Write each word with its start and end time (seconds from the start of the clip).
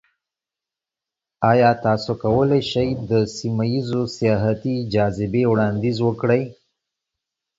ایا 1.51 1.71
تاسو 1.85 2.11
کولی 2.21 2.61
شئ 2.71 2.89
د 3.09 3.11
سیمه 3.35 3.65
ایزو 3.73 4.01
سیاحتي 4.17 4.75
جاذبې 4.93 5.43
وړاندیز 5.51 5.97
وکړئ؟ 6.03 6.43